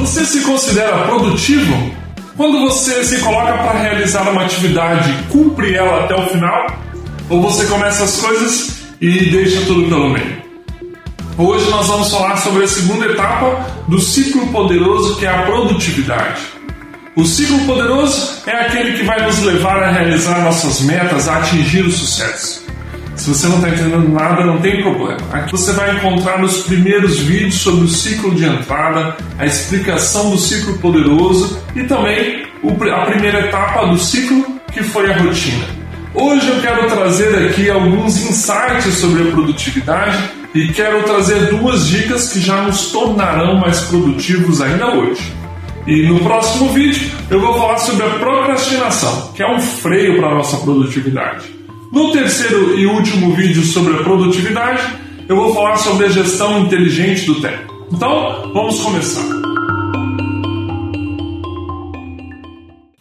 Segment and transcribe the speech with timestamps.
[0.00, 1.92] Você se considera produtivo?
[2.36, 6.66] Quando você se coloca para realizar uma atividade, cumpre ela até o final?
[7.28, 10.40] Ou você começa as coisas e deixa tudo pelo meio?
[11.36, 16.42] Hoje nós vamos falar sobre a segunda etapa do ciclo poderoso que é a produtividade.
[17.16, 21.84] O ciclo poderoso é aquele que vai nos levar a realizar nossas metas, a atingir
[21.84, 22.67] o sucesso.
[23.18, 25.18] Se você não está entendendo nada, não tem problema.
[25.32, 30.38] Aqui você vai encontrar nos primeiros vídeos sobre o ciclo de entrada, a explicação do
[30.38, 35.66] ciclo poderoso e também a primeira etapa do ciclo, que foi a rotina.
[36.14, 42.32] Hoje eu quero trazer aqui alguns insights sobre a produtividade e quero trazer duas dicas
[42.32, 45.32] que já nos tornarão mais produtivos ainda hoje.
[45.88, 50.28] E no próximo vídeo eu vou falar sobre a procrastinação, que é um freio para
[50.28, 51.58] a nossa produtividade.
[51.90, 54.82] No terceiro e último vídeo sobre a produtividade,
[55.26, 57.86] eu vou falar sobre a gestão inteligente do tempo.
[57.90, 59.24] Então, vamos começar.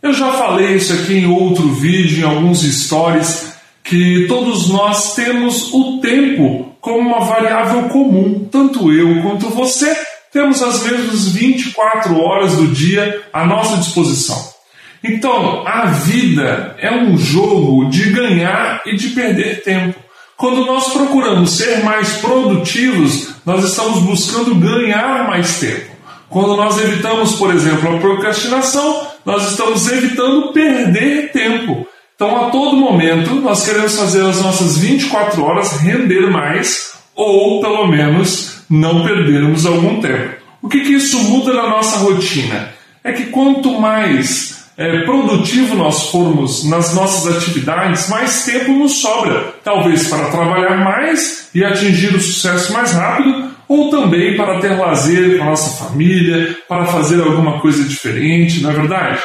[0.00, 5.72] Eu já falei isso aqui em outro vídeo, em alguns stories, que todos nós temos
[5.72, 8.46] o tempo como uma variável comum.
[8.50, 9.92] Tanto eu quanto você
[10.32, 14.57] temos as mesmas 24 horas do dia à nossa disposição.
[15.02, 19.98] Então, a vida é um jogo de ganhar e de perder tempo.
[20.36, 25.98] Quando nós procuramos ser mais produtivos, nós estamos buscando ganhar mais tempo.
[26.28, 31.86] Quando nós evitamos, por exemplo, a procrastinação, nós estamos evitando perder tempo.
[32.14, 37.86] Então, a todo momento, nós queremos fazer as nossas 24 horas render mais ou, pelo
[37.86, 40.36] menos, não perdermos algum tempo.
[40.60, 42.70] O que, que isso muda na nossa rotina?
[43.02, 49.52] É que quanto mais é, produtivo nós formos nas nossas atividades, mais tempo nos sobra,
[49.64, 55.36] talvez para trabalhar mais e atingir o sucesso mais rápido, ou também para ter lazer
[55.36, 59.20] com a nossa família, para fazer alguma coisa diferente, não é verdade?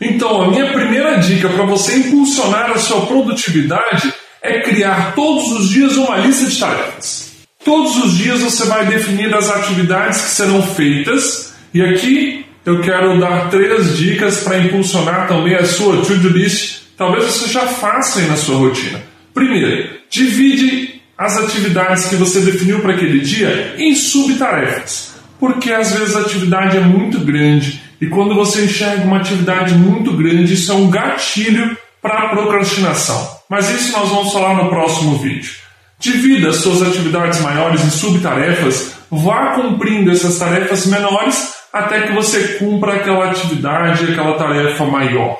[0.00, 4.12] Então, a minha primeira dica para você impulsionar a sua produtividade
[4.42, 7.32] é criar todos os dias uma lista de tarefas.
[7.64, 13.18] Todos os dias você vai definir as atividades que serão feitas, e aqui eu quero
[13.18, 16.82] dar três dicas para impulsionar também a sua to-do list.
[16.98, 19.00] Talvez você já faça aí na sua rotina.
[19.32, 25.14] Primeiro, divide as atividades que você definiu para aquele dia em subtarefas.
[25.40, 30.12] Porque às vezes a atividade é muito grande e quando você enxerga uma atividade muito
[30.12, 33.38] grande, isso é um gatilho para a procrastinação.
[33.48, 35.52] Mas isso nós vamos falar no próximo vídeo.
[35.98, 42.58] Divida as suas atividades maiores em subtarefas, vá cumprindo essas tarefas menores até que você
[42.58, 45.36] cumpra aquela atividade, aquela tarefa maior.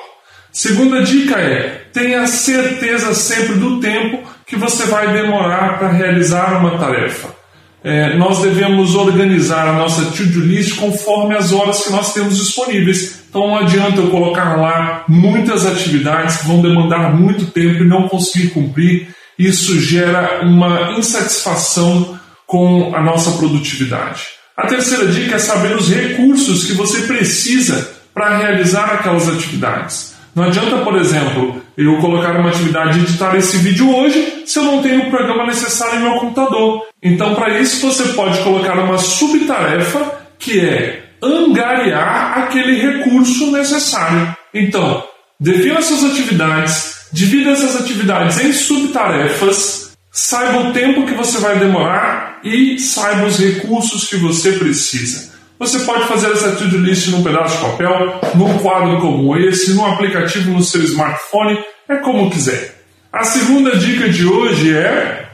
[0.51, 6.77] Segunda dica é: tenha certeza sempre do tempo que você vai demorar para realizar uma
[6.77, 7.37] tarefa.
[7.81, 13.23] É, nós devemos organizar a nossa to-do list conforme as horas que nós temos disponíveis.
[13.29, 18.09] Então não adianta eu colocar lá muitas atividades que vão demandar muito tempo e não
[18.09, 19.07] conseguir cumprir.
[19.37, 24.38] Isso gera uma insatisfação com a nossa produtividade.
[24.59, 30.13] A terceira dica é saber os recursos que você precisa para realizar aquelas atividades.
[30.35, 34.63] Não adianta, por exemplo, eu colocar uma atividade e editar esse vídeo hoje se eu
[34.63, 36.85] não tenho o programa necessário em meu computador.
[37.01, 44.35] Então, para isso, você pode colocar uma subtarefa que é angariar aquele recurso necessário.
[44.53, 45.05] Então,
[45.39, 52.39] defina suas atividades, divida essas atividades em subtarefas Saiba o tempo que você vai demorar
[52.43, 55.37] e saiba os recursos que você precisa.
[55.59, 59.85] Você pode fazer essa to-do list num pedaço de papel, num quadro como esse, num
[59.85, 62.75] aplicativo no seu smartphone, é como quiser.
[63.11, 65.29] A segunda dica de hoje é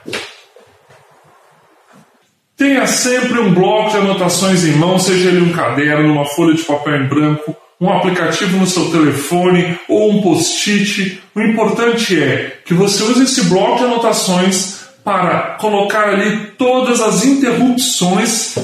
[2.57, 6.63] Tenha sempre um bloco de anotações em mão, seja ele um caderno, uma folha de
[6.63, 11.21] papel em branco, um aplicativo no seu telefone ou um post-it.
[11.35, 17.23] O importante é que você use esse bloco de anotações para colocar ali todas as
[17.25, 18.55] interrupções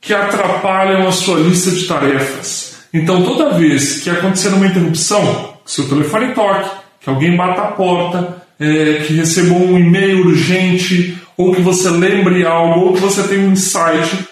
[0.00, 2.84] que atrapalham a sua lista de tarefas.
[2.92, 6.70] Então, toda vez que acontecer uma interrupção, que seu telefone toque,
[7.00, 12.44] que alguém bata a porta, é, que receba um e-mail urgente, ou que você lembre
[12.44, 14.28] algo, ou que você tenha um insight,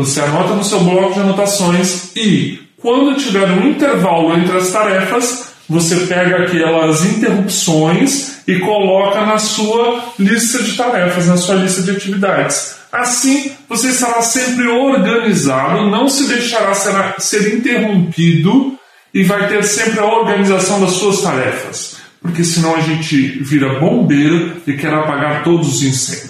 [0.00, 5.50] você anota no seu bloco de anotações e, quando tiver um intervalo entre as tarefas,
[5.68, 11.90] você pega aquelas interrupções e coloca na sua lista de tarefas, na sua lista de
[11.90, 12.76] atividades.
[12.90, 16.72] Assim, você estará sempre organizado, não se deixará
[17.18, 18.74] ser, interrompido
[19.12, 21.96] e vai ter sempre a organização das suas tarefas.
[22.22, 26.29] Porque senão a gente vira bombeiro e quer apagar todos os incêndios.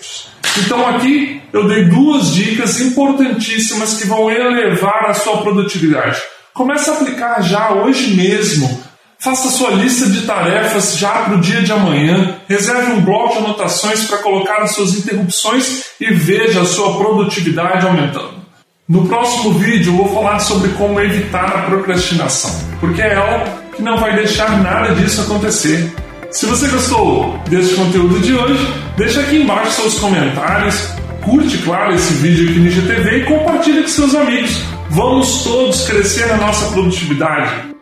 [0.59, 6.21] Então aqui eu dei duas dicas importantíssimas que vão elevar a sua produtividade.
[6.53, 8.83] Comece a aplicar já hoje mesmo.
[9.19, 12.37] Faça sua lista de tarefas já para o dia de amanhã.
[12.49, 17.87] Reserve um bloco de anotações para colocar as suas interrupções e veja a sua produtividade
[17.87, 18.41] aumentando.
[18.89, 22.51] No próximo vídeo eu vou falar sobre como evitar a procrastinação,
[22.81, 23.45] porque é ela
[23.77, 25.93] que não vai deixar nada disso acontecer.
[26.31, 28.65] Se você gostou desse conteúdo de hoje,
[28.97, 30.89] deixa aqui embaixo seus comentários,
[31.23, 34.63] curte, claro, esse vídeo aqui no IGTV e compartilha com seus amigos.
[34.91, 37.80] Vamos todos crescer na nossa produtividade.